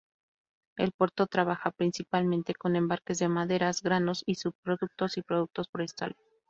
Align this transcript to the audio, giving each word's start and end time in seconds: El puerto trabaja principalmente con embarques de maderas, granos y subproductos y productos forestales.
El 0.77 0.93
puerto 0.93 1.27
trabaja 1.27 1.69
principalmente 1.69 2.55
con 2.55 2.75
embarques 2.75 3.19
de 3.19 3.27
maderas, 3.29 3.83
granos 3.83 4.23
y 4.25 4.33
subproductos 4.33 5.15
y 5.19 5.21
productos 5.21 5.69
forestales. 5.71 6.17